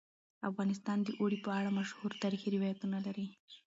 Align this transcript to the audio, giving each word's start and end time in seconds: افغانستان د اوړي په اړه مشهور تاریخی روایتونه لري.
افغانستان 0.49 0.97
د 1.03 1.09
اوړي 1.19 1.37
په 1.45 1.49
اړه 1.57 1.69
مشهور 1.79 2.11
تاریخی 2.23 2.49
روایتونه 2.55 2.97
لري. 3.05 3.27